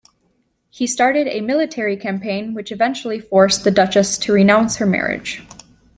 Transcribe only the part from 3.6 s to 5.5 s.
the duchess to renounce her marriage.